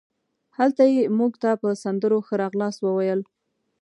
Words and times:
هلته 0.57 0.83
یې 0.93 1.03
مونږ 1.17 1.33
ته 1.43 1.49
په 1.61 1.69
سندرو 1.83 2.17
ښه 2.27 2.35
راغلاست 2.43 2.79
وویل. 2.81 3.21